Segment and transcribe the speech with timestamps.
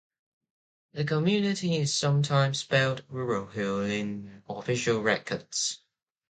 [0.93, 5.77] The community is sometimes spelled "Ruralhill" in official records.